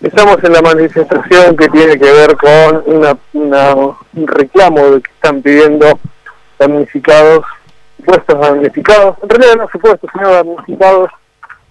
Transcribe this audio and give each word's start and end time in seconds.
Estamos 0.00 0.42
en 0.42 0.54
la 0.54 0.62
manifestación 0.62 1.54
que 1.58 1.68
tiene 1.68 1.98
que 1.98 2.10
ver 2.10 2.34
con 2.38 2.82
una, 2.86 3.18
un 3.34 4.26
reclamo 4.26 4.92
que 4.92 5.10
están 5.12 5.42
pidiendo 5.42 5.98
damnificados, 6.58 7.44
puestos 8.02 8.40
damnificados, 8.40 9.18
en 9.22 9.28
realidad 9.28 9.56
no 9.56 9.68
supuestos, 9.68 10.08
sino 10.14 10.30
damnificados 10.30 11.10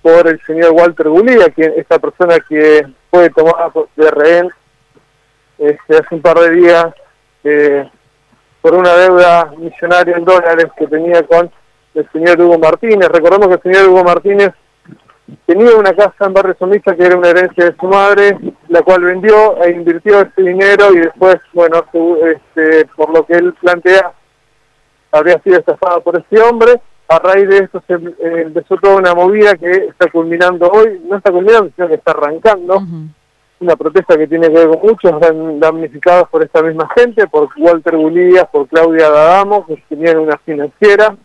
por 0.04 0.28
el 0.28 0.40
señor 0.46 0.74
Walter 0.74 1.10
Gulía, 1.10 1.50
quien, 1.50 1.74
esta 1.76 1.98
persona 1.98 2.38
que 2.48 2.86
fue 3.10 3.32
tomada 3.32 3.72
de 3.96 4.12
rehén 4.12 4.50
este, 5.58 5.98
hace 5.98 6.14
un 6.14 6.22
par 6.22 6.38
de 6.38 6.52
días 6.52 6.86
eh, 7.44 7.90
por 8.62 8.76
una 8.76 8.94
deuda 8.94 9.52
millonaria 9.58 10.18
en 10.18 10.26
dólares 10.26 10.68
que 10.78 10.86
tenía 10.86 11.24
con 11.24 11.50
el 11.96 12.10
señor 12.12 12.40
Hugo 12.40 12.60
Martínez. 12.60 13.10
Recordemos 13.10 13.48
que 13.48 13.56
el 13.56 13.74
señor 13.74 13.90
Hugo 13.90 14.04
Martínez 14.04 14.52
tenía 15.46 15.76
una 15.76 15.94
casa 15.94 16.26
en 16.26 16.34
Barrio 16.34 16.56
que 16.58 17.06
era 17.06 17.18
una 17.18 17.30
herencia 17.30 17.66
de 17.66 17.76
su 17.76 17.88
madre, 17.88 18.38
la 18.68 18.82
cual 18.82 19.02
vendió 19.02 19.62
e 19.64 19.72
invirtió 19.72 20.22
ese 20.22 20.42
dinero 20.42 20.94
y 20.94 21.00
después, 21.00 21.38
bueno, 21.54 21.84
este, 22.26 22.86
por 22.96 23.12
lo 23.14 23.26
que 23.26 23.34
él 23.34 23.54
plantea, 23.60 24.14
habría 25.12 25.42
sido 25.42 25.60
estafada 25.60 26.00
por 26.00 26.18
este 26.18 26.42
hombre. 26.42 26.80
A 27.08 27.18
raíz 27.18 27.50
de 27.50 27.58
esto 27.58 27.82
se 27.88 27.94
eh, 27.96 28.44
empezó 28.46 28.78
toda 28.78 28.98
una 28.98 29.16
movida 29.16 29.56
que 29.56 29.72
está 29.72 30.12
culminando 30.12 30.70
hoy, 30.70 31.02
no 31.10 31.18
está 31.18 31.32
culminando, 31.32 31.72
sino 31.76 31.88
que 31.88 31.96
está 31.96 32.12
arrancando. 32.12 32.84
Una 33.60 33.76
protesta 33.76 34.16
que 34.16 34.28
tiene 34.28 34.48
que 34.48 34.54
ver 34.54 34.70
con 34.70 34.80
muchos 34.82 35.14
damnificados 35.60 36.30
por 36.30 36.44
esta 36.44 36.62
misma 36.62 36.88
gente, 36.96 37.28
por 37.28 37.50
Walter 37.58 37.98
Gulías, 37.98 38.48
por 38.52 38.68
Claudia 38.68 39.10
Dadamo, 39.10 39.66
que 39.66 39.84
tenían 39.90 40.20
una 40.20 40.38
financiera. 40.38 41.16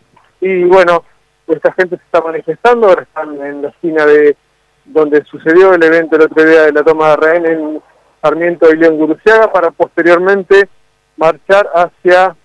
Y 0.41 0.65
bueno, 0.65 1.05
esta 1.47 1.73
gente 1.73 1.97
se 1.97 2.03
está 2.03 2.21
manifestando, 2.21 2.89
ahora 2.89 3.03
están 3.03 3.41
en 3.43 3.63
la 3.63 3.69
esquina 3.69 4.07
de 4.07 4.37
donde 4.85 5.25
sucedió 5.25 5.75
el 5.75 5.83
evento 5.83 6.17
el 6.17 6.23
otro 6.23 6.45
día 6.45 6.63
de 6.63 6.73
la 6.73 6.83
toma 6.83 7.11
de 7.11 7.17
rehén 7.17 7.47
en 7.47 7.83
Sarmiento 8.23 8.71
y 8.71 8.77
León 8.77 8.99
Guruciaga 8.99 9.53
para 9.53 9.71
posteriormente 9.71 10.69
marchar 11.17 11.71
hacia 11.75 12.37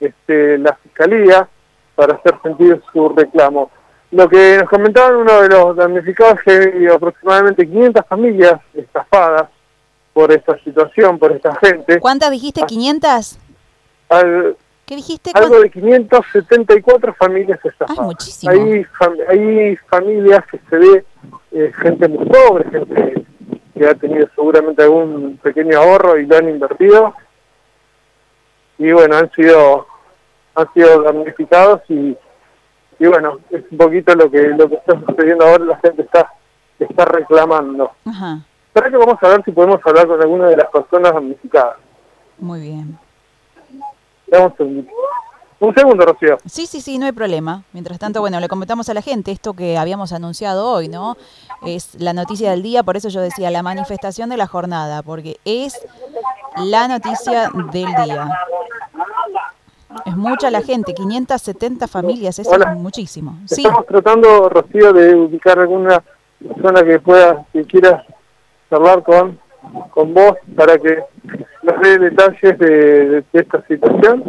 este, 0.00 0.58
la 0.58 0.74
fiscalía 0.82 1.48
para 1.94 2.14
hacer 2.14 2.38
sentido 2.42 2.80
su 2.92 3.08
reclamo. 3.10 3.70
Lo 4.10 4.28
que 4.28 4.58
nos 4.58 4.68
comentaban 4.68 5.16
uno 5.16 5.42
de 5.42 5.48
los 5.48 5.76
damnificados 5.76 6.38
es 6.44 6.72
que 6.72 6.88
aproximadamente 6.88 7.66
500 7.66 8.06
familias 8.06 8.60
estafadas 8.74 9.48
por 10.12 10.32
esta 10.32 10.58
situación, 10.60 11.18
por 11.18 11.32
esta 11.32 11.54
gente. 11.56 11.98
¿Cuántas 12.00 12.30
dijiste? 12.30 12.62
¿500? 12.62 13.38
Al, 14.08 14.56
¿Qué 14.86 14.94
dijiste? 14.94 15.32
Algo 15.34 15.60
de 15.60 15.68
574 15.68 17.14
familias 17.14 17.58
estafadas. 17.64 17.98
Ah, 17.98 18.02
muchísimo. 18.02 18.52
Hay, 18.52 18.86
hay 19.28 19.76
familias 19.76 20.44
que 20.48 20.60
se 20.70 20.76
ve 20.76 21.04
eh, 21.50 21.72
gente 21.82 22.06
muy 22.06 22.24
pobre, 22.26 22.70
gente 22.70 23.26
que 23.74 23.86
ha 23.86 23.94
tenido 23.94 24.28
seguramente 24.36 24.84
algún 24.84 25.40
pequeño 25.42 25.76
ahorro 25.76 26.16
y 26.18 26.26
lo 26.26 26.36
han 26.36 26.48
invertido. 26.48 27.14
Y 28.78 28.92
bueno, 28.92 29.16
han 29.16 29.30
sido 29.32 29.88
han 30.54 30.72
sido 30.72 31.02
damnificados 31.02 31.82
y, 31.88 32.16
y 33.00 33.06
bueno, 33.06 33.40
es 33.50 33.64
un 33.72 33.78
poquito 33.78 34.14
lo 34.14 34.30
que 34.30 34.40
lo 34.50 34.68
que 34.68 34.76
está 34.76 35.00
sucediendo 35.00 35.46
ahora, 35.46 35.64
la 35.64 35.78
gente 35.78 36.02
está 36.02 36.32
está 36.78 37.04
reclamando. 37.06 37.90
Ajá. 38.04 38.38
Pero 38.72 38.90
que 38.90 38.96
vamos 38.98 39.18
a 39.20 39.28
ver 39.28 39.42
si 39.44 39.50
podemos 39.50 39.80
hablar 39.84 40.06
con 40.06 40.22
alguna 40.22 40.48
de 40.48 40.58
las 40.58 40.70
personas 40.70 41.12
damnificadas. 41.12 41.78
Muy 42.38 42.60
bien 42.60 43.05
un 45.58 45.74
segundo, 45.74 46.04
Rocío. 46.04 46.38
Sí, 46.44 46.66
sí, 46.66 46.80
sí, 46.80 46.98
no 46.98 47.06
hay 47.06 47.12
problema. 47.12 47.62
Mientras 47.72 47.98
tanto, 47.98 48.20
bueno, 48.20 48.40
le 48.40 48.48
comentamos 48.48 48.88
a 48.88 48.94
la 48.94 49.02
gente 49.02 49.32
esto 49.32 49.54
que 49.54 49.78
habíamos 49.78 50.12
anunciado 50.12 50.70
hoy, 50.70 50.88
¿no? 50.88 51.16
Es 51.64 51.94
la 52.00 52.12
noticia 52.12 52.50
del 52.50 52.62
día, 52.62 52.82
por 52.82 52.96
eso 52.96 53.08
yo 53.08 53.20
decía 53.20 53.50
la 53.50 53.62
manifestación 53.62 54.28
de 54.28 54.36
la 54.36 54.46
jornada, 54.46 55.02
porque 55.02 55.38
es 55.44 55.80
la 56.56 56.88
noticia 56.88 57.50
del 57.72 57.86
día. 57.86 58.28
Es 60.04 60.16
mucha 60.16 60.50
la 60.50 60.60
gente, 60.60 60.92
570 60.92 61.88
familias, 61.88 62.38
eso 62.38 62.54
es 62.54 62.76
muchísimo. 62.76 63.38
Estamos 63.48 63.86
tratando, 63.86 64.48
Rocío, 64.48 64.92
de 64.92 65.14
ubicar 65.14 65.58
alguna 65.58 66.02
persona 66.38 66.82
que 66.82 66.98
pueda, 67.00 67.46
que 67.52 67.64
quiera 67.64 68.04
hablar 68.70 69.02
con, 69.02 69.38
con 69.90 70.14
vos 70.14 70.36
para 70.54 70.78
que 70.78 71.02
nos 71.62 71.80
dé 71.80 71.98
detalles 71.98 72.58
de, 72.58 73.24
esta 73.32 73.66
situación. 73.66 74.24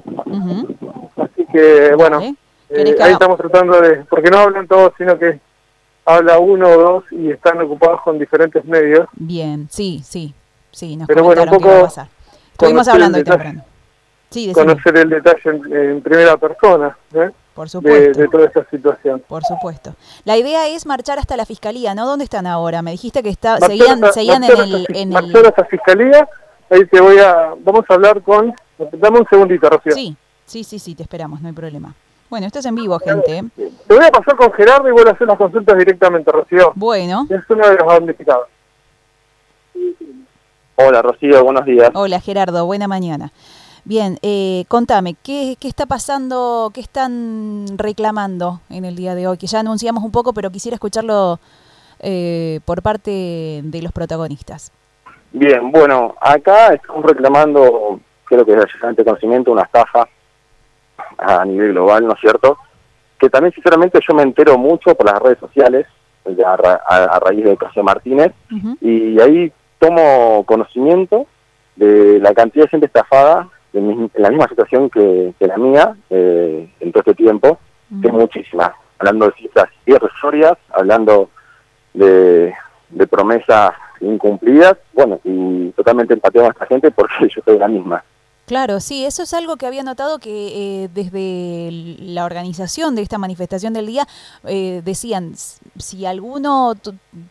Así 1.18 1.46
que, 1.52 1.94
bueno, 1.96 2.22
eh, 2.70 2.96
ahí 3.00 3.14
estamos 3.14 3.38
tratando 3.38 3.80
de, 3.82 4.06
porque 4.10 4.30
no 4.30 4.40
hablan 4.40 4.68
todos, 4.68 4.94
sino 4.98 5.18
que 5.18 5.40
habla 6.06 6.40
uno 6.40 6.70
o 6.70 6.78
dos 6.78 7.04
y 7.12 7.32
están 7.32 7.62
ocupados 7.62 8.02
con 8.02 8.18
diferentes 8.18 8.64
medios. 8.66 9.08
Bien, 9.14 9.68
sí, 9.70 10.02
sí, 10.04 10.34
sí, 10.72 10.96
nos 10.96 11.08
Pero 11.08 11.24
bueno, 11.24 11.44
un 11.44 11.50
poco 11.50 11.88
Estuvimos 12.52 12.88
hablando 12.88 13.20
hoy 13.20 13.24
temprano. 13.24 13.64
Sí, 14.30 14.52
conocer 14.52 14.98
el 14.98 15.10
detalle 15.10 15.62
en, 15.72 16.02
primera 16.02 16.38
persona. 16.38 16.98
¿eh? 17.14 17.30
Por 17.58 17.70
supuesto. 17.70 18.20
De, 18.22 18.28
toda 18.30 18.46
esta 18.46 18.64
situación. 18.70 19.22
Por 19.28 19.44
supuesto. 19.44 19.96
La 20.24 20.38
idea 20.38 20.70
es 20.70 20.86
marchar 20.86 21.20
hasta 21.20 21.36
la 21.36 21.46
fiscalía, 21.46 21.94
¿no? 21.94 22.06
¿Dónde 22.06 22.24
están 22.24 22.48
ahora? 22.48 22.82
Me 22.82 22.92
dijiste 22.92 23.22
que 23.22 23.30
está, 23.30 23.58
seguían, 23.58 24.02
seguían 24.14 24.44
en 24.46 24.52
el... 24.52 24.86
En 24.94 25.10
marchar 25.10 25.48
hasta 25.48 25.66
fiscalía 25.66 26.30
Ahí 26.70 26.86
te 26.86 27.00
voy 27.00 27.18
a, 27.20 27.54
vamos 27.60 27.86
a 27.88 27.94
hablar 27.94 28.22
con, 28.22 28.54
dame 28.94 29.20
un 29.20 29.28
segundito, 29.30 29.70
Rocío. 29.70 29.94
Sí, 29.94 30.16
sí, 30.46 30.64
sí, 30.64 30.80
sí, 30.80 30.96
te 30.96 31.04
esperamos, 31.04 31.42
no 31.42 31.48
hay 31.48 31.54
problema. 31.54 31.94
Bueno, 32.30 32.46
esto 32.46 32.60
es 32.60 32.66
en 32.66 32.76
vivo, 32.76 33.00
gente. 33.00 33.42
Te 33.56 33.96
voy 33.96 34.04
a 34.04 34.12
pasar 34.12 34.36
con 34.36 34.52
Gerardo 34.52 34.90
y 34.90 34.92
voy 34.92 35.06
a 35.08 35.12
hacer 35.12 35.28
las 35.28 35.38
consultas 35.38 35.78
directamente, 35.78 36.30
Rocío. 36.30 36.74
Bueno. 36.76 37.26
Es 37.30 37.42
uno 37.50 37.70
de 37.70 37.76
los 37.76 37.88
damnificados. 37.88 38.48
Hola, 40.76 41.02
Rocío, 41.02 41.44
buenos 41.44 41.66
días. 41.66 41.90
Hola, 41.94 42.20
Gerardo, 42.20 42.66
buena 42.66 42.88
mañana. 42.88 43.32
Bien, 43.88 44.18
eh, 44.22 44.66
contame, 44.68 45.16
¿qué, 45.24 45.56
¿qué 45.62 45.70
está 45.70 45.86
pasando, 45.86 46.72
qué 46.74 46.82
están 46.82 47.66
reclamando 47.78 48.60
en 48.70 48.84
el 48.84 48.98
día 48.98 49.16
de 49.16 49.28
hoy? 49.28 49.38
Que 49.38 49.48
ya 49.48 49.62
anunciamos 49.62 50.04
un 50.04 50.12
poco, 50.12 50.34
pero 50.34 50.52
quisiera 50.52 50.76
escucharlo 50.76 51.40
eh, 52.02 52.60
por 52.66 52.82
parte 52.82 53.62
de 53.64 53.82
los 53.82 53.94
protagonistas. 53.94 54.74
Bien, 55.32 55.72
bueno, 55.72 56.16
acá 56.20 56.74
estamos 56.74 57.06
reclamando, 57.06 58.02
creo 58.26 58.44
que 58.46 58.56
es 58.56 58.98
de 58.98 59.06
conocimiento, 59.06 59.54
una 59.54 59.64
estafa 59.64 60.06
a 61.18 61.46
nivel 61.46 61.72
global, 61.72 62.06
¿no 62.06 62.14
es 62.14 62.20
cierto? 62.20 62.58
Que 63.18 63.30
también, 63.30 63.54
sinceramente, 63.54 64.02
yo 64.06 64.14
me 64.14 64.24
entero 64.24 64.58
mucho 64.58 64.96
por 64.96 65.06
las 65.06 65.18
redes 65.18 65.40
sociales, 65.40 65.88
a, 66.46 67.20
raíz 67.22 67.46
de 67.46 67.56
caso 67.56 67.82
Martínez, 67.84 68.34
y 68.82 69.18
ahí 69.22 69.50
tomo 69.80 70.44
conocimiento 70.46 71.26
de 71.78 72.20
la 72.20 72.34
cantidad 72.34 72.66
de 72.66 72.70
gente 72.72 72.88
estafada 72.88 73.48
en, 73.78 74.12
la 74.16 74.30
misma 74.30 74.48
situación 74.48 74.90
que, 74.90 75.34
la 75.40 75.58
mía 75.58 75.96
eh, 76.10 76.70
en 76.80 76.92
todo 76.92 77.02
este 77.02 77.16
tiempo, 77.16 77.60
que 78.02 78.08
es 78.08 78.14
muchísima, 78.14 78.74
hablando 79.00 79.28
de 79.28 79.34
cifras 79.34 79.70
irrisorias, 79.86 80.58
hablando 80.72 81.30
de, 81.94 82.54
de 82.90 83.08
promesas 83.08 83.74
incumplidas, 84.02 84.78
bueno, 84.94 85.20
y 85.24 85.70
totalmente 85.72 86.14
empateo 86.14 86.46
a 86.46 86.50
esta 86.50 86.66
gente 86.66 86.92
porque 86.92 87.30
yo 87.36 87.42
soy 87.44 87.58
la 87.58 87.68
misma. 87.68 88.04
Claro, 88.48 88.80
sí, 88.80 89.06
eso 89.06 89.24
es 89.24 89.34
algo 89.34 89.58
que 89.58 89.68
había 89.68 89.84
notado 89.84 90.20
que 90.20 90.32
eh, 90.84 90.90
desde 90.94 91.70
la 92.00 92.26
organización 92.26 92.96
de 92.96 93.02
esta 93.02 93.18
manifestación 93.18 93.74
del 93.74 93.86
día 93.86 94.08
eh, 94.46 94.82
decían, 94.84 95.34
si 95.36 96.06
alguno 96.06 96.74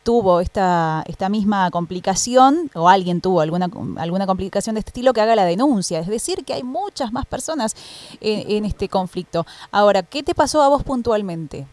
tuvo 0.04 0.40
esta, 0.40 1.02
esta 1.08 1.28
misma 1.28 1.70
complicación 1.70 2.70
o 2.74 2.88
alguien 2.88 3.20
tuvo 3.20 3.40
alguna, 3.40 3.68
alguna 3.96 4.26
complicación 4.26 4.74
de 4.74 4.80
este 4.80 4.90
estilo, 4.90 5.14
que 5.14 5.22
haga 5.22 5.34
la 5.34 5.46
denuncia. 5.46 6.00
Es 6.00 6.06
decir, 6.06 6.44
que 6.44 6.52
hay 6.52 6.62
muchas 6.62 7.12
más 7.12 7.24
personas 7.26 7.74
en 8.20 8.64
este 8.64 8.88
conflicto. 8.88 9.46
Ahora, 9.72 10.02
¿qué 10.02 10.22
te 10.22 10.34
pasó 10.34 10.62
a 10.62 10.68
vos 10.68 10.84
puntualmente? 10.84 11.66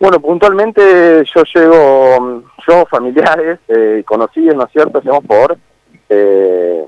Bueno, 0.00 0.20
puntualmente 0.20 1.24
yo 1.34 1.42
llego, 1.54 2.42
yo 2.68 2.86
familiares, 2.86 3.58
eh, 3.66 4.04
conocidos, 4.06 4.54
¿no 4.54 4.64
es 4.64 4.70
cierto? 4.70 4.98
Hacemos 4.98 5.24
por, 5.24 5.58
eh, 6.08 6.86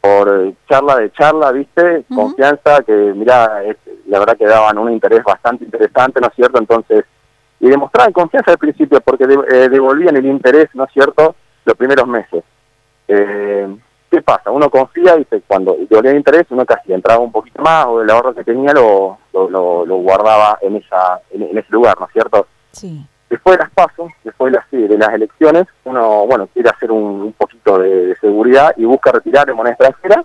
por 0.00 0.54
charla 0.68 0.96
de 0.96 1.12
charla, 1.12 1.52
¿viste? 1.52 2.04
Confianza, 2.14 2.82
que 2.82 2.92
mira, 2.92 3.62
la 4.06 4.18
verdad 4.18 4.36
que 4.36 4.46
daban 4.46 4.78
un 4.78 4.92
interés 4.92 5.22
bastante 5.22 5.64
interesante, 5.64 6.20
¿no 6.20 6.28
es 6.28 6.34
cierto? 6.34 6.58
Entonces, 6.58 7.04
y 7.60 7.68
demostraban 7.68 8.12
confianza 8.12 8.50
al 8.52 8.58
principio 8.58 9.00
porque 9.02 9.24
eh, 9.24 9.68
devolvían 9.68 10.16
el 10.16 10.26
interés, 10.26 10.68
¿no 10.74 10.84
es 10.84 10.92
cierto?, 10.92 11.34
los 11.64 11.76
primeros 11.76 12.06
meses. 12.06 12.42
Eh, 13.06 13.76
¿Qué 14.10 14.22
pasa? 14.22 14.50
Uno 14.50 14.68
confía 14.70 15.16
y 15.18 15.24
cuando 15.46 15.76
devolvía 15.88 16.10
el 16.10 16.16
interés, 16.16 16.46
uno 16.50 16.64
casi 16.66 16.92
entraba 16.92 17.20
un 17.20 17.30
poquito 17.30 17.62
más 17.62 17.86
o 17.86 18.02
el 18.02 18.10
ahorro 18.10 18.34
que 18.34 18.42
tenía 18.42 18.72
lo, 18.72 19.18
lo, 19.32 19.86
lo, 19.86 19.96
guardaba 19.98 20.58
en, 20.62 20.76
esa, 20.76 21.20
en, 21.30 21.56
ese 21.56 21.68
lugar, 21.70 21.94
¿no 22.00 22.06
es 22.06 22.12
cierto? 22.12 22.46
Sí. 22.72 23.06
Después 23.30 23.56
de 23.56 23.62
las 23.62 23.72
pasos, 23.72 24.10
después 24.24 24.52
de 24.52 24.58
las, 24.58 24.90
de 24.90 24.98
las 24.98 25.14
elecciones, 25.14 25.66
uno, 25.84 26.26
bueno, 26.26 26.48
quiere 26.52 26.68
hacer 26.68 26.90
un, 26.90 27.32
poquito 27.32 27.78
de, 27.78 28.16
seguridad 28.20 28.74
y 28.76 28.84
busca 28.84 29.12
retirar 29.12 29.48
en 29.48 29.54
moneda 29.56 29.74
extranjera 29.74 30.24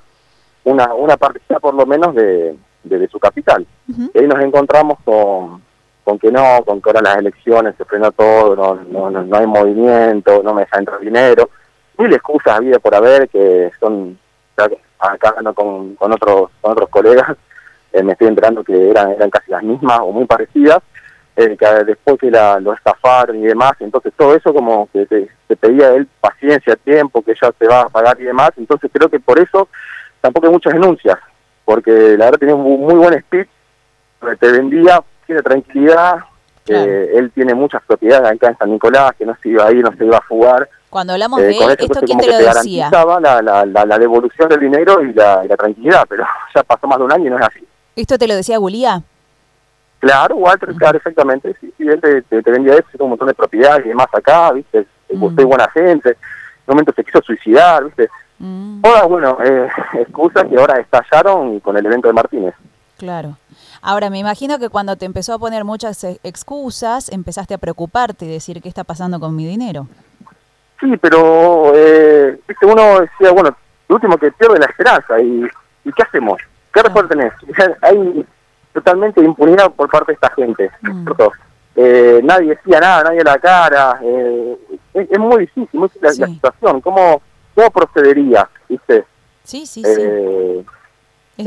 una, 0.64 0.92
una 0.96 1.16
partida 1.16 1.60
por 1.60 1.76
lo 1.76 1.86
menos 1.86 2.16
de, 2.16 2.58
de, 2.84 3.08
su 3.08 3.20
capital. 3.20 3.66
Y 3.88 4.18
ahí 4.18 4.28
nos 4.28 4.44
encontramos 4.44 4.98
con, 5.06 5.62
con 6.04 6.18
que 6.18 6.32
no, 6.32 6.64
con 6.66 6.82
que 6.82 6.90
ahora 6.90 7.02
las 7.04 7.18
elecciones 7.18 7.76
se 7.78 7.86
frenó 7.86 8.12
todo, 8.12 8.56
no, 8.56 9.10
no, 9.12 9.24
no, 9.24 9.38
hay 9.38 9.46
movimiento, 9.46 10.42
no 10.42 10.56
me 10.56 10.62
deja 10.62 10.80
entrar 10.80 11.00
dinero. 11.00 11.52
mil 12.00 12.12
excusas 12.12 12.58
había 12.58 12.80
por 12.80 12.96
haber 12.96 13.30
que 13.30 13.72
son 13.80 14.18
acá 15.00 15.36
no, 15.44 15.54
con, 15.54 15.96
con 15.96 16.12
otros 16.12 16.50
con 16.62 16.72
otros 16.72 16.90
colegas 16.90 17.36
eh, 17.92 18.02
me 18.02 18.14
estoy 18.14 18.28
enterando 18.30 18.64
que 18.64 18.90
eran 18.90 19.12
eran 19.12 19.30
casi 19.30 19.52
las 19.52 19.62
mismas 19.62 20.00
o 20.02 20.12
muy 20.12 20.26
parecidas 20.26 20.82
eh, 21.36 21.58
que 21.58 21.66
después 21.86 22.18
que 22.20 22.32
la, 22.32 22.60
lo 22.60 22.74
estafaron 22.74 23.38
y 23.38 23.48
demás 23.48 23.74
entonces 23.80 24.14
todo 24.16 24.36
eso 24.36 24.54
como 24.54 24.90
que 24.92 25.06
te, 25.06 25.56
pedía 25.56 25.90
él 25.94 26.08
paciencia 26.20 26.76
tiempo 26.76 27.22
que 27.22 27.34
ya 27.40 27.52
te 27.52 27.68
va 27.68 27.82
a 27.82 27.90
pagar 27.90 28.20
y 28.20 28.24
demás 28.24 28.52
entonces 28.58 28.90
creo 28.94 29.10
que 29.10 29.20
por 29.20 29.40
eso 29.40 29.68
tampoco 30.22 30.48
hay 30.48 30.54
muchas 30.54 30.74
denuncias 30.74 31.18
porque 31.66 31.92
la 32.18 32.26
verdad 32.26 32.40
tenía 32.40 32.56
un 32.56 32.82
muy 32.82 32.96
buen 32.96 33.20
speech 33.22 33.50
te 34.40 34.52
vendía 34.52 35.04
tiene 35.26 35.42
tranquilidad 35.42 36.20
eh, 36.68 37.12
él 37.16 37.32
tiene 37.32 37.54
muchas 37.54 37.84
propiedades 37.84 38.32
acá 38.32 38.48
en 38.48 38.58
San 38.58 38.72
Nicolás 38.72 39.12
que 39.18 39.26
no 39.26 39.38
se 39.42 39.50
iba 39.50 39.68
a 39.68 39.72
ir 39.72 39.84
no 39.84 39.96
se 39.96 40.06
iba 40.06 40.18
a 40.18 40.22
fugar 40.22 40.70
cuando 40.96 41.12
hablamos 41.12 41.42
eh, 41.42 41.48
de 41.48 41.58
él, 41.58 41.76
¿esto 41.78 42.00
quién 42.06 42.18
te 42.20 42.28
lo 42.28 42.38
decía? 42.38 42.90
La, 42.90 43.42
la, 43.42 43.66
la, 43.66 44.00
devolución 44.00 44.48
del 44.48 44.62
dinero 44.62 45.04
y 45.04 45.12
la, 45.12 45.46
tranquilidad, 45.58 46.06
pero 46.08 46.24
ya 46.56 46.64
pasó 46.64 46.88
más 46.88 46.98
de 46.98 47.04
un 47.04 47.12
año 47.12 47.28
y 47.28 47.30
no 47.32 47.38
es 47.38 47.46
así. 47.46 47.68
¿Esto 47.98 48.18
te 48.18 48.30
lo 48.30 48.34
decía 48.34 48.58
Gulía? 48.60 49.04
Claro, 50.00 50.36
Walter, 50.36 50.74
claro, 50.76 50.98
exactamente. 50.98 51.56
Sí, 51.60 51.74
sí 51.78 51.88
él 51.88 52.00
te, 52.02 52.22
te, 52.22 52.52
vendía 52.52 52.74
eso, 52.74 53.04
un 53.04 53.10
montón 53.10 53.28
de 53.28 53.34
propiedades 53.34 53.86
y 53.86 53.90
demás 53.90 54.08
acá, 54.14 54.52
¿viste? 54.52 54.86
Mm. 55.12 55.36
buena 55.46 55.70
gente. 55.72 56.10
En 56.10 56.18
un 56.68 56.76
momento 56.76 56.94
se 56.96 57.04
quiso 57.04 57.22
suicidar, 57.22 57.86
¿viste? 57.86 58.10
Mm. 58.40 58.82
bueno, 59.08 59.38
eh, 59.44 59.68
excusas 59.94 60.46
que 60.46 60.58
ahora 60.58 60.80
estallaron 60.80 61.60
con 61.60 61.78
el 61.78 61.86
evento 61.86 62.08
de 62.08 62.14
Martínez. 62.14 62.54
Claro. 62.98 63.38
Ahora, 63.82 64.10
me 64.10 64.20
imagino 64.20 64.58
que 64.58 64.70
cuando 64.70 64.96
te 64.96 65.06
empezó 65.06 65.34
a 65.34 65.40
poner 65.40 65.64
muchas 65.64 66.04
excusas, 66.24 67.10
empezaste 67.10 67.54
a 67.54 67.58
preocuparte 67.58 68.26
y 68.26 68.30
decir, 68.30 68.62
¿qué 68.62 68.70
está 68.70 68.84
pasando 68.84 69.20
con 69.20 69.36
mi 69.36 69.46
dinero? 69.46 69.88
Sí, 70.80 70.96
pero 70.98 71.72
eh, 71.76 72.40
uno 72.62 73.02
decía, 73.02 73.32
bueno, 73.32 73.56
lo 73.88 73.96
último 73.96 74.18
que 74.18 74.32
pierde 74.32 74.60
la 74.60 74.66
esperanza. 74.66 75.20
¿Y, 75.20 75.46
y 75.84 75.92
qué 75.92 76.04
hacemos? 76.04 76.40
¿Qué 76.74 76.82
respuesta 76.82 77.10
tenés? 77.10 77.34
Hay 77.82 78.26
totalmente 78.76 79.22
impunidad 79.22 79.72
por 79.72 79.90
parte 79.90 80.12
de 80.12 80.16
esta 80.16 80.30
gente. 80.32 80.70
Mm. 80.82 81.08
Eh, 81.78 82.22
nadie 82.24 82.50
decía 82.50 82.80
nada, 82.80 83.04
nadie 83.06 83.24
la 83.24 83.38
cara. 83.40 84.00
Eh, 84.04 84.58
es, 84.94 85.20
muy 85.20 85.42
difícil, 85.42 85.70
muy 85.74 85.90
difícil 85.90 86.22
la, 86.22 86.28
situación. 86.28 86.82
¿Cómo, 86.82 87.22
¿Cómo 87.56 87.72
procedería? 87.72 88.48
¿viste? 88.68 89.06
Sí, 89.44 89.66
sí, 89.66 89.82
sí. 89.82 90.02
Eh, 90.02 90.66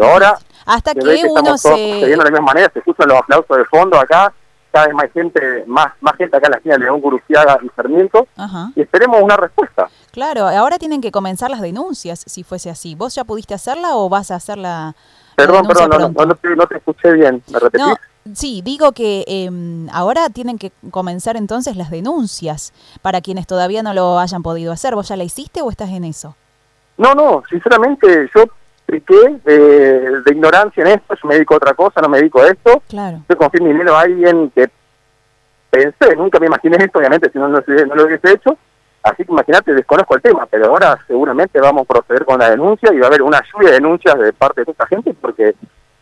ahora, 0.01 0.39
hasta 0.67 0.95
que, 0.95 1.23
uno 1.29 1.59
se... 1.59 1.71
de 1.71 2.17
la 2.17 2.25
misma 2.25 2.41
manera, 2.41 2.71
se 2.73 2.79
escuchan 2.79 3.09
los 3.09 3.19
aplausos 3.19 3.57
de 3.57 3.65
fondo 3.67 3.99
acá 3.99 4.33
cada 4.71 4.87
vez 4.87 4.95
más 4.95 5.13
gente, 5.13 5.65
más, 5.67 5.93
más 6.01 6.15
gente 6.17 6.37
acá 6.37 6.47
en 6.47 6.51
la 6.51 6.57
esquina 6.59 6.75
de 6.75 6.85
León 6.85 7.01
Guruciaga 7.01 7.59
y 7.63 7.69
Sarmiento, 7.75 8.29
y 8.75 8.83
esperemos 8.83 9.23
una 9.23 9.37
respuesta. 9.37 9.89
Claro, 10.11 10.47
ahora 10.47 10.79
tienen 10.79 11.01
que 11.01 11.11
comenzar 11.11 11.51
las 11.51 11.63
denuncias, 11.63 12.23
si 12.27 12.45
fuese 12.45 12.69
así. 12.69 12.95
¿Vos 12.95 13.15
ya 13.15 13.25
pudiste 13.25 13.55
hacerla 13.55 13.97
o 13.97 14.11
vas 14.11 14.31
a 14.31 14.35
hacerla? 14.35 14.95
Perdón, 15.39 15.69
perdón, 15.69 15.91
no, 15.91 16.27
no, 16.27 16.35
te, 16.35 16.57
no, 16.57 16.67
te, 16.67 16.77
escuché 16.79 17.13
bien, 17.13 17.41
¿me 17.53 17.61
repetís? 17.61 17.87
sí, 18.35 18.61
digo 18.65 18.91
que 18.91 19.25
eh, 19.29 19.49
ahora 19.93 20.31
tienen 20.31 20.59
que 20.59 20.73
comenzar 20.91 21.37
entonces 21.37 21.77
las 21.77 21.93
denuncias 21.93 22.73
para 23.03 23.21
quienes 23.21 23.47
todavía 23.47 23.85
no 23.85 23.95
lo 23.95 24.19
hayan 24.19 24.43
podido 24.43 24.73
hacer. 24.73 24.97
¿Vos 24.97 25.09
ya 25.09 25.17
la 25.17 25.23
hiciste 25.23 25.63
o 25.63 25.71
estás 25.71 25.91
en 25.91 26.03
eso? 26.03 26.35
No, 26.97 27.15
no, 27.15 27.45
sinceramente 27.49 28.29
yo 28.35 28.47
expliqué 28.89 29.39
de, 29.45 30.23
de, 30.23 30.33
ignorancia 30.33 30.83
en 30.83 30.89
esto, 30.89 31.15
yo 31.15 31.29
me 31.29 31.35
dedico 31.37 31.55
a 31.55 31.59
otra 31.59 31.75
cosa, 31.75 32.01
no 32.01 32.09
me 32.09 32.19
dedico 32.19 32.43
a 32.43 32.49
esto. 32.49 32.83
Claro. 32.89 33.23
Yo 33.29 33.39
confío 33.39 33.61
en 33.61 33.73
dinero 33.73 33.97
a 33.97 34.01
alguien 34.01 34.51
que 34.51 34.69
pensé, 35.71 36.17
nunca 36.17 36.41
me 36.41 36.47
imaginé 36.47 36.79
esto, 36.79 36.99
obviamente, 36.99 37.31
si 37.31 37.39
no, 37.39 37.47
no, 37.47 37.61
lo 37.61 38.05
hubiese 38.05 38.33
hecho. 38.33 38.59
Así 39.11 39.25
que 39.25 39.33
imagínate, 39.33 39.75
desconozco 39.75 40.15
el 40.15 40.23
tema, 40.23 40.47
pero 40.47 40.67
ahora 40.67 40.99
seguramente 41.07 41.61
vamos 41.61 41.83
a 41.83 41.93
proceder 41.93 42.25
con 42.25 42.39
la 42.39 42.51
denuncia 42.51 42.93
y 42.93 42.99
va 42.99 43.07
a 43.07 43.09
haber 43.09 43.23
una 43.23 43.43
lluvia 43.53 43.71
de 43.71 43.75
denuncias 43.75 44.19
de 44.19 44.33
parte 44.33 44.65
de 44.65 44.73
esta 44.73 44.87
gente 44.87 45.15
porque 45.15 45.55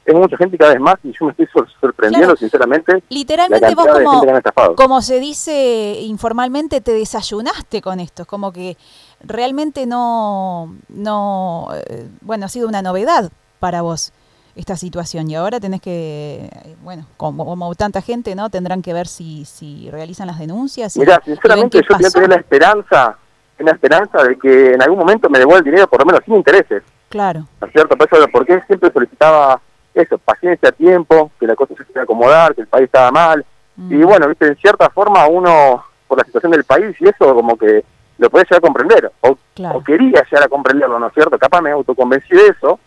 es 0.04 0.14
mucha 0.14 0.36
gente 0.36 0.56
cada 0.56 0.72
vez 0.72 0.80
más 0.80 0.96
y 1.02 1.12
yo 1.12 1.26
me 1.26 1.32
estoy 1.32 1.48
sorprendiendo 1.80 2.36
sinceramente. 2.36 3.02
Literalmente 3.08 3.74
vos 3.74 3.86
como, 3.86 4.74
como 4.76 5.02
se 5.02 5.18
dice 5.18 5.98
informalmente 6.02 6.80
te 6.80 6.92
desayunaste 6.92 7.82
con 7.82 7.98
esto, 7.98 8.22
es 8.22 8.28
como 8.28 8.52
que 8.52 8.76
realmente 9.20 9.86
no, 9.86 10.76
no, 10.88 11.68
eh, 11.74 12.08
bueno, 12.20 12.46
ha 12.46 12.48
sido 12.48 12.68
una 12.68 12.82
novedad 12.82 13.30
para 13.58 13.82
vos 13.82 14.12
esta 14.56 14.74
situación 14.74 15.30
y 15.30 15.36
ahora 15.36 15.60
tenés 15.60 15.82
que, 15.82 16.48
bueno, 16.82 17.06
como, 17.18 17.74
tanta 17.74 18.00
gente, 18.00 18.34
¿no? 18.34 18.48
Tendrán 18.48 18.80
que 18.80 18.94
ver 18.94 19.06
si, 19.06 19.44
si 19.44 19.90
realizan 19.90 20.26
las 20.26 20.38
denuncias. 20.38 20.96
Mira, 20.96 21.20
sinceramente 21.24 21.80
yo 21.88 22.10
tengo 22.10 22.26
la 22.26 22.36
esperanza, 22.36 23.18
la 23.58 23.70
esperanza 23.70 24.24
de 24.24 24.38
que 24.38 24.72
en 24.72 24.82
algún 24.82 24.98
momento 24.98 25.28
me 25.28 25.38
devuelva 25.38 25.58
el 25.58 25.64
dinero, 25.64 25.86
por 25.86 26.00
lo 26.00 26.06
menos 26.06 26.22
sin 26.24 26.36
intereses. 26.36 26.82
Claro. 27.10 27.46
¿No 27.60 27.66
es 27.66 27.72
cierto? 27.72 27.96
Por 27.96 28.08
eso, 28.10 28.26
porque 28.32 28.62
siempre 28.66 28.90
solicitaba 28.90 29.60
eso, 29.94 30.18
paciencia, 30.18 30.72
tiempo, 30.72 31.30
que 31.38 31.46
la 31.46 31.54
cosa 31.54 31.74
se 31.76 31.84
pueda 31.84 32.04
acomodar, 32.04 32.54
que 32.54 32.62
el 32.62 32.66
país 32.66 32.86
estaba 32.86 33.10
mal. 33.10 33.44
Mm. 33.76 33.92
Y 33.92 34.04
bueno, 34.04 34.28
viste, 34.28 34.46
en 34.46 34.56
cierta 34.56 34.88
forma 34.88 35.26
uno, 35.26 35.84
por 36.08 36.18
la 36.18 36.24
situación 36.24 36.52
del 36.52 36.64
país 36.64 36.96
y 36.98 37.08
eso, 37.08 37.34
como 37.34 37.56
que 37.56 37.84
lo 38.18 38.30
podía 38.30 38.44
llegar 38.44 38.58
a 38.58 38.60
comprender, 38.60 39.12
o, 39.20 39.36
quería 39.84 40.22
llegar 40.24 40.44
a 40.44 40.48
comprenderlo, 40.48 40.98
¿no 40.98 41.08
es 41.08 41.14
cierto? 41.14 41.38
Capaz 41.38 41.60
me 41.60 41.70
autoconvencí 41.70 42.34
de 42.34 42.46
eso, 42.46 42.78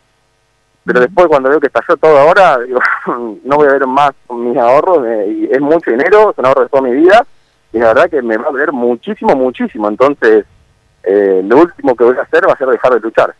pero 0.85 1.01
después 1.01 1.27
cuando 1.27 1.49
veo 1.49 1.59
que 1.59 1.67
estalló 1.67 1.97
todo 1.97 2.17
ahora, 2.17 2.57
digo, 2.65 2.79
no 3.43 3.55
voy 3.55 3.67
a 3.67 3.73
ver 3.73 3.87
más 3.87 4.11
mis 4.29 4.57
ahorros, 4.57 5.05
eh, 5.05 5.27
y 5.27 5.53
es 5.53 5.61
mucho 5.61 5.91
dinero, 5.91 6.33
son 6.35 6.45
ahorros 6.45 6.65
de 6.65 6.69
toda 6.69 6.83
mi 6.83 6.95
vida, 6.95 7.25
y 7.71 7.79
la 7.79 7.87
verdad 7.87 8.09
que 8.09 8.21
me 8.21 8.37
va 8.37 8.47
a 8.47 8.51
doler 8.51 8.71
muchísimo, 8.71 9.35
muchísimo, 9.35 9.87
entonces 9.87 10.45
eh, 11.03 11.41
lo 11.43 11.57
último 11.57 11.95
que 11.95 12.03
voy 12.03 12.17
a 12.17 12.21
hacer 12.21 12.47
va 12.47 12.53
a 12.53 12.57
ser 12.57 12.67
dejar 12.67 12.93
de 12.93 12.99
luchar. 12.99 13.35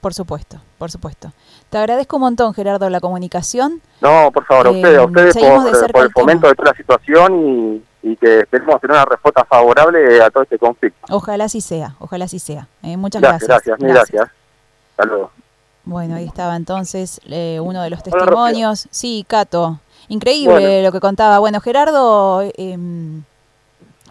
Por 0.00 0.14
supuesto, 0.14 0.60
por 0.78 0.90
supuesto. 0.90 1.32
Te 1.70 1.78
agradezco 1.78 2.16
un 2.16 2.22
montón, 2.22 2.54
Gerardo, 2.54 2.90
la 2.90 3.00
comunicación. 3.00 3.80
No, 4.00 4.32
por 4.32 4.44
favor, 4.44 4.66
a 4.66 4.70
ustedes, 4.70 4.98
a 4.98 5.04
ustedes 5.04 5.36
por, 5.92 6.02
el 6.02 6.10
fomento 6.10 6.48
de 6.48 6.54
toda 6.54 6.72
la 6.72 6.76
situación 6.76 7.80
y, 8.02 8.16
que 8.16 8.40
esperemos 8.40 8.80
tener 8.80 8.96
una 8.96 9.04
respuesta 9.04 9.44
favorable 9.44 10.20
a 10.20 10.28
todo 10.30 10.42
este 10.42 10.58
conflicto. 10.58 10.98
Ojalá 11.08 11.44
así 11.44 11.60
sea, 11.60 11.94
ojalá 12.00 12.24
así 12.24 12.40
sea. 12.40 12.66
Eh, 12.82 12.96
muchas 12.96 13.22
gracias. 13.22 13.46
Gracias, 13.46 13.78
gracias. 13.78 14.10
gracias. 14.10 14.36
Hasta 14.96 15.04
luego. 15.04 15.30
Bueno, 15.84 16.16
ahí 16.16 16.24
estaba 16.24 16.56
entonces 16.56 17.20
eh, 17.28 17.58
uno 17.60 17.82
de 17.82 17.90
los 17.90 18.02
testimonios. 18.02 18.88
Sí, 18.90 19.24
Cato. 19.26 19.80
Increíble 20.08 20.82
lo 20.82 20.92
que 20.92 21.00
contaba. 21.00 21.38
Bueno, 21.38 21.60
Gerardo, 21.60 22.42
em, 22.56 23.22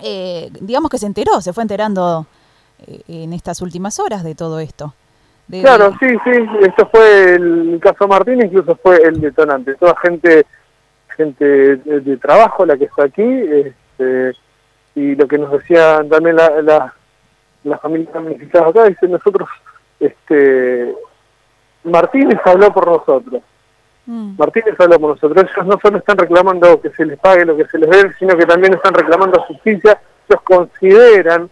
eh, 0.01 0.49
digamos 0.59 0.89
que 0.89 0.97
se 0.97 1.05
enteró, 1.05 1.41
se 1.41 1.53
fue 1.53 1.63
enterando 1.63 2.25
eh, 2.87 3.01
en 3.07 3.33
estas 3.33 3.61
últimas 3.61 3.99
horas 3.99 4.23
de 4.23 4.35
todo 4.35 4.59
esto. 4.59 4.93
claro, 5.49 5.93
sí, 5.99 6.07
sí, 6.23 6.31
esto 6.61 6.89
fue 6.91 7.35
el 7.35 7.79
caso 7.81 8.07
Martín, 8.07 8.43
incluso 8.43 8.75
fue 8.81 8.97
el 9.03 9.21
detonante. 9.21 9.75
Toda 9.75 9.95
gente 10.01 10.45
gente 11.15 11.75
de, 11.77 12.17
trabajo 12.17 12.65
la 12.65 12.77
que 12.77 12.85
está 12.85 13.03
aquí, 13.03 13.21
este, 13.23 14.31
y 14.95 15.15
lo 15.15 15.27
que 15.27 15.37
nos 15.37 15.51
decían 15.51 16.09
también 16.09 16.35
la, 16.35 16.93
la, 17.63 17.77
familias 17.77 18.13
damnificadas 18.13 18.69
acá, 18.69 18.85
dice 18.85 19.07
nosotros 19.07 19.47
este 19.99 20.95
Martínez 21.83 22.39
habló 22.45 22.73
por 22.73 22.87
nosotros. 22.87 23.41
Mm. 24.05 24.35
Martínez 24.37 24.79
habló 24.79 24.99
por 24.99 25.09
nosotros. 25.11 25.45
Ellos 25.45 25.67
no 25.67 25.79
solo 25.81 25.97
están 25.97 26.17
reclamando 26.17 26.81
que 26.81 26.89
se 26.91 27.05
les 27.05 27.19
pague 27.19 27.45
lo 27.45 27.55
que 27.55 27.65
se 27.65 27.77
les 27.77 27.89
dé, 27.89 28.13
sino 28.19 28.35
que 28.35 28.45
también 28.45 28.73
están 28.73 28.93
reclamando 28.93 29.41
justicia. 29.43 29.99
Ellos 30.27 30.41
consideran 30.43 31.49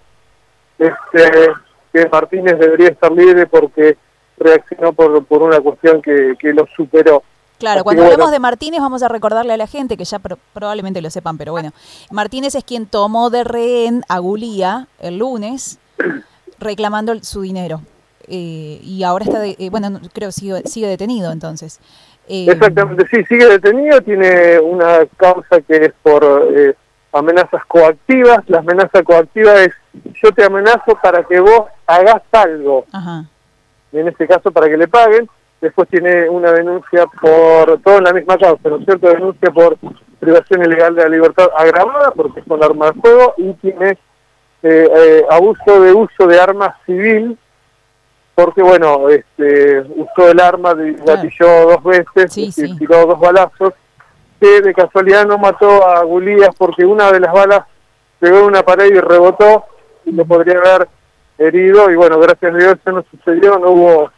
este, 0.77 1.51
que 1.93 2.09
Martínez 2.09 2.57
debería 2.59 2.89
estar 2.89 3.11
libre 3.11 3.45
porque 3.47 3.97
reaccionó 4.37 4.93
por, 4.93 5.23
por 5.25 5.41
una 5.41 5.59
cuestión 5.59 6.01
que, 6.01 6.35
que 6.39 6.53
lo 6.53 6.65
superó. 6.75 7.23
Claro, 7.59 7.83
cuando 7.83 8.05
hablamos 8.05 8.31
de 8.31 8.39
Martínez 8.39 8.79
vamos 8.79 9.03
a 9.03 9.09
recordarle 9.09 9.51
a 9.51 9.57
la 9.57 9.67
gente, 9.67 9.97
que 9.97 10.05
ya 10.05 10.19
probablemente 10.53 11.01
lo 11.01 11.09
sepan, 11.09 11.37
pero 11.37 11.51
bueno, 11.51 11.71
Martínez 12.09 12.55
es 12.55 12.63
quien 12.63 12.85
tomó 12.85 13.29
de 13.29 13.43
rehén 13.43 14.05
a 14.07 14.19
Gulía 14.19 14.87
el 14.99 15.17
lunes 15.17 15.77
reclamando 16.59 17.13
su 17.21 17.41
dinero. 17.41 17.81
Eh, 18.31 18.79
y 18.83 19.03
ahora 19.03 19.25
está, 19.25 19.43
eh, 19.43 19.69
bueno, 19.71 19.99
creo 20.13 20.31
sigue, 20.31 20.61
sigue 20.65 20.87
detenido 20.87 21.31
entonces. 21.31 21.79
Eh, 22.27 22.45
Exactamente, 22.47 23.07
sí, 23.09 23.23
sigue 23.27 23.47
detenido, 23.47 24.01
tiene 24.01 24.59
una 24.59 24.99
causa 25.17 25.59
que 25.61 25.77
es 25.77 25.93
por 26.03 26.23
amenazas 27.11 27.65
coactivas. 27.65 28.47
La 28.47 28.59
amenaza 28.59 29.01
coactiva 29.01 29.55
es 29.63 29.71
yo 30.21 30.31
te 30.31 30.43
amenazo 30.43 30.95
para 31.01 31.23
que 31.23 31.39
vos 31.39 31.65
hagas 31.87 32.21
algo. 32.31 32.85
En 33.91 34.07
este 34.07 34.27
caso 34.27 34.51
para 34.51 34.67
que 34.67 34.77
le 34.77 34.87
paguen. 34.87 35.27
Después 35.59 35.89
tiene 35.89 36.29
una 36.29 36.53
denuncia 36.53 37.05
por, 37.19 37.81
todo 37.81 37.97
en 37.97 38.05
la 38.05 38.13
misma 38.13 38.37
causa, 38.37 38.69
¿no 38.69 38.77
es 38.77 38.85
cierto? 38.85 39.09
Denuncia 39.09 39.51
por 39.51 39.77
privación 40.17 40.63
ilegal 40.63 40.95
de 40.95 41.03
la 41.03 41.09
libertad 41.09 41.49
agravada 41.57 42.11
porque 42.11 42.39
es 42.39 42.45
con 42.45 42.63
arma 42.63 42.91
de 42.91 43.01
fuego 43.01 43.33
y 43.35 43.51
tiene 43.55 43.97
abuso 45.29 45.81
de 45.81 45.93
uso 45.93 46.27
de 46.27 46.39
armas 46.39 46.75
civil 46.85 47.37
porque 48.39 48.63
bueno, 48.63 49.09
este, 49.09 49.81
usó 49.81 50.31
el 50.31 50.39
arma, 50.39 50.73
gatilló 50.73 51.71
dos 51.71 51.83
veces, 51.83 52.37
y 52.37 52.77
tiró 52.77 53.05
dos 53.05 53.19
balazos, 53.19 53.73
que 54.39 54.61
de 54.61 54.73
casualidad 54.73 55.25
no 55.25 55.37
mató 55.37 55.85
a 55.85 56.03
Gulías 56.03 56.55
porque 56.57 56.85
una 56.85 57.11
de 57.11 57.19
las 57.19 57.33
balas 57.33 57.65
pegó 58.17 58.39
en 58.39 58.45
una 58.45 58.63
pared 58.63 58.93
y 58.95 58.99
rebotó, 58.99 59.65
y 60.05 60.13
lo 60.13 60.23
podría 60.23 60.57
haber 60.57 60.87
herido 61.37 61.91
y 61.91 61.95
bueno, 61.95 62.17
gracias 62.19 62.53
a 62.53 62.57
Dios 62.57 62.75
eso 62.79 62.91
no 62.93 63.03
sucedió, 63.11 63.59
no 63.59 63.71
hubo, 63.71 64.11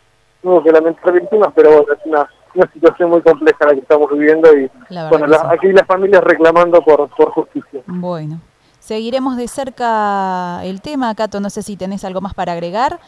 no 0.43 0.51
hubo 0.51 0.63
que 0.63 0.71
lamentar 0.71 1.13
víctimas, 1.13 1.49
pero 1.55 1.69
bueno, 1.71 1.93
es 1.93 2.05
una, 2.05 2.29
una 2.53 2.71
situación 2.71 3.09
muy 3.09 3.21
compleja 3.21 3.65
la 3.65 3.73
que 3.73 3.79
estamos 3.79 4.11
viviendo 4.11 4.55
y 4.55 4.69
bueno, 5.09 5.25
aquí 5.49 5.71
las 5.71 5.87
familias 5.87 6.23
reclamando 6.23 6.79
por, 6.83 7.09
por 7.09 7.31
justicia. 7.31 7.81
Bueno, 7.87 8.39
seguiremos 8.77 9.35
de 9.35 9.47
cerca 9.47 10.63
el 10.63 10.81
tema, 10.81 11.15
Cato, 11.15 11.39
no 11.39 11.49
sé 11.49 11.63
si 11.63 11.75
tenés 11.75 12.05
algo 12.05 12.21
más 12.21 12.35
para 12.35 12.51
agregar. 12.51 12.99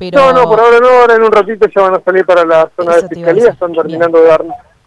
Pero... 0.00 0.18
No, 0.18 0.32
no, 0.32 0.44
por 0.48 0.58
ahora 0.58 0.80
no, 0.80 0.88
ahora 0.88 1.14
en 1.16 1.22
un 1.22 1.30
ratito 1.30 1.68
ya 1.68 1.82
van 1.82 1.94
a 1.94 2.00
salir 2.02 2.24
para 2.24 2.46
la 2.46 2.70
zona 2.74 2.96
de 2.96 3.08
fiscalía, 3.08 3.50
están 3.50 3.74
terminando 3.74 4.18
de 4.18 4.28
dar, 4.28 4.44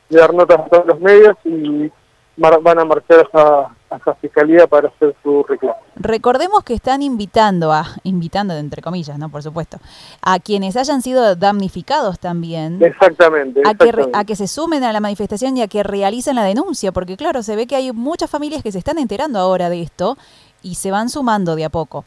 de 0.10 0.20
dar 0.20 0.34
notas 0.34 0.60
a 0.60 0.66
todos 0.66 0.88
los 0.88 1.00
medios 1.00 1.38
y 1.46 1.92
van 2.36 2.80
a 2.80 2.84
marchar 2.86 3.20
hasta, 3.20 3.76
hasta 3.92 4.16
Fiscalía 4.16 4.66
para 4.66 4.88
hacer 4.88 5.16
su 5.22 5.44
reclamo. 5.44 5.78
Recordemos 5.96 6.64
que 6.64 6.74
están 6.74 7.04
invitando 7.04 7.72
a, 7.72 7.86
invitando 8.04 8.56
entre 8.56 8.82
comillas, 8.82 9.20
¿no? 9.20 9.30
Por 9.30 9.44
supuesto, 9.44 9.78
a 10.22 10.40
quienes 10.40 10.76
hayan 10.76 11.04
sido 11.04 11.36
damnificados 11.36 12.20
también. 12.20 12.82
Exactamente. 12.82 13.62
A, 13.66 13.76
Que, 13.76 14.10
a 14.14 14.26
que 14.26 14.36
se 14.36 14.48
sumen 14.48 14.84
a 14.84 14.92
la 14.92 15.00
manifestación 15.00 15.58
y 15.58 15.62
a 15.62 15.68
que 15.68 15.84
realicen 15.84 16.36
la 16.36 16.44
denuncia, 16.44 16.92
porque 16.92 17.18
claro, 17.18 17.44
se 17.44 17.56
ve 17.56 17.68
que 17.68 17.76
hay 17.76 17.92
muchas 17.92 18.32
familias 18.32 18.64
que 18.64 18.72
se 18.72 18.80
están 18.80 18.98
enterando 18.98 19.38
ahora 19.38 19.70
de 19.70 19.82
esto 19.82 20.18
y 20.64 20.76
se 20.76 20.90
van 20.90 21.10
sumando 21.10 21.56
de 21.56 21.66
a 21.66 21.70
poco. 21.70 22.06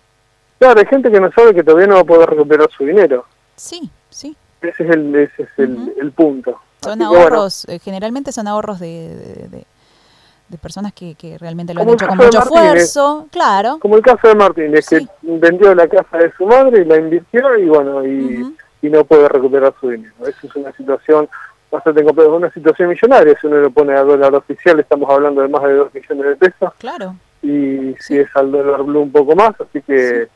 Claro, 0.58 0.80
hay 0.80 0.86
gente 0.86 1.10
que 1.10 1.20
no 1.20 1.30
sabe 1.32 1.54
que 1.54 1.62
todavía 1.62 1.86
no 1.86 1.94
va 1.96 2.00
a 2.00 2.04
poder 2.04 2.30
recuperar 2.30 2.68
su 2.76 2.84
dinero. 2.84 3.24
Sí, 3.56 3.90
sí. 4.10 4.36
Ese 4.62 4.84
es 4.84 4.90
el, 4.90 5.14
ese 5.14 5.42
es 5.42 5.50
el, 5.58 6.12
punto. 6.12 6.60
Son 6.82 7.00
ahorros, 7.02 7.66
eh, 7.68 7.78
generalmente 7.78 8.32
son 8.32 8.48
ahorros 8.48 8.80
de 8.80 9.64
de 10.48 10.58
personas 10.58 10.92
que, 10.92 11.14
que 11.14 11.38
realmente 11.38 11.74
lo 11.74 11.82
han 11.82 11.88
hecho 11.90 12.06
con 12.06 12.18
mucho 12.18 12.38
esfuerzo, 12.38 13.28
claro. 13.32 13.78
Como 13.80 13.96
el 13.96 14.02
caso 14.02 14.28
de 14.28 14.34
Martínez, 14.34 14.86
que 14.88 15.06
vendió 15.22 15.74
la 15.74 15.88
casa 15.88 16.18
de 16.18 16.32
su 16.36 16.46
madre 16.46 16.82
y 16.82 16.84
la 16.84 16.98
invirtió 16.98 17.56
y 17.58 17.66
bueno, 17.66 18.06
y, 18.06 18.54
y 18.82 18.88
no 18.88 19.04
puede 19.04 19.28
recuperar 19.28 19.74
su 19.80 19.90
dinero. 19.90 20.14
Eso 20.20 20.46
es 20.46 20.56
una 20.56 20.72
situación 20.72 21.28
bastante 21.70 22.04
compleja, 22.04 22.30
una 22.30 22.52
situación 22.52 22.90
millonaria, 22.90 23.36
si 23.40 23.46
uno 23.48 23.56
lo 23.56 23.70
pone 23.70 23.94
a 23.94 24.02
dólar 24.02 24.34
oficial, 24.34 24.78
estamos 24.78 25.10
hablando 25.10 25.42
de 25.42 25.48
más 25.48 25.62
de 25.64 25.72
2 25.72 25.94
millones 25.94 26.26
de 26.26 26.36
pesos. 26.36 26.72
Claro. 26.78 27.16
Y 27.42 27.94
si 27.98 28.18
es 28.18 28.28
al 28.34 28.52
dólar 28.52 28.84
blue 28.84 29.02
un 29.02 29.12
poco 29.12 29.34
más, 29.34 29.52
así 29.60 29.82
que 29.82 30.28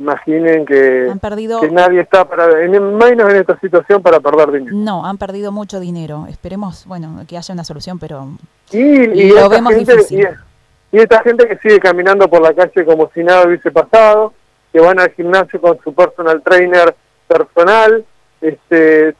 imaginen 0.00 0.64
que, 0.64 1.12
que 1.60 1.70
nadie 1.70 2.00
está 2.00 2.24
para, 2.24 2.64
en, 2.64 2.72
menos 2.96 3.30
en 3.30 3.36
esta 3.36 3.58
situación 3.60 4.02
para 4.02 4.18
perder 4.18 4.50
dinero. 4.50 4.74
No, 4.74 5.04
han 5.04 5.18
perdido 5.18 5.52
mucho 5.52 5.78
dinero. 5.78 6.26
Esperemos, 6.28 6.86
bueno, 6.86 7.22
que 7.28 7.36
haya 7.36 7.52
una 7.52 7.64
solución, 7.64 7.98
pero 7.98 8.28
y, 8.72 9.30
lo 9.30 9.48
vemos 9.50 9.74
difícil. 9.74 10.28
Y, 10.90 10.98
esta 10.98 11.22
gente 11.22 11.46
que 11.46 11.58
sigue 11.58 11.78
caminando 11.78 12.28
por 12.28 12.40
la 12.40 12.54
calle 12.54 12.84
como 12.84 13.10
si 13.14 13.22
nada 13.22 13.46
hubiese 13.46 13.70
pasado, 13.70 14.32
que 14.72 14.80
van 14.80 14.98
al 14.98 15.12
gimnasio 15.12 15.60
con 15.60 15.78
su 15.84 15.92
personal 15.92 16.42
trainer 16.42 16.94
personal, 17.28 18.04
este, 18.40 19.14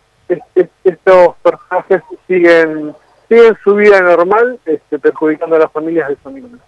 estos 0.85 1.37
personajes 1.43 2.03
siguen 2.27 2.95
siguen 3.29 3.57
su 3.63 3.77
vida 3.77 4.01
normal, 4.01 4.59
este, 4.65 4.99
perjudicando 4.99 5.55
a 5.55 5.61
las 5.61 5.71
familias 5.71 6.09
de 6.09 6.17
su 6.21 6.31
mismos. 6.31 6.61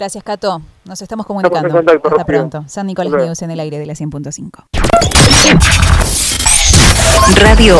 Gracias, 0.00 0.24
Cato. 0.24 0.62
Nos 0.86 1.02
estamos 1.02 1.26
comunicando. 1.26 1.78
Hasta 1.78 2.24
pronto. 2.24 2.64
San 2.68 2.86
Nicolás 2.86 3.12
News 3.12 3.42
en 3.42 3.50
el 3.50 3.60
aire 3.60 3.78
de 3.78 3.84
la 3.84 3.92
100.5. 3.92 4.64
Radio 7.34 7.78